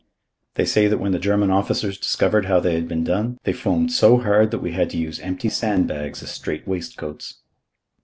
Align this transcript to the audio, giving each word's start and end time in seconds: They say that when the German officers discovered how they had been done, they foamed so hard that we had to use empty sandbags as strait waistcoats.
They 0.55 0.65
say 0.65 0.87
that 0.87 0.97
when 0.97 1.11
the 1.11 1.19
German 1.19 1.51
officers 1.51 1.95
discovered 1.95 2.47
how 2.47 2.59
they 2.59 2.73
had 2.73 2.87
been 2.87 3.03
done, 3.03 3.37
they 3.43 3.53
foamed 3.53 3.91
so 3.91 4.17
hard 4.17 4.49
that 4.49 4.57
we 4.57 4.71
had 4.71 4.89
to 4.89 4.97
use 4.97 5.19
empty 5.19 5.47
sandbags 5.49 6.23
as 6.23 6.31
strait 6.31 6.67
waistcoats. 6.67 7.35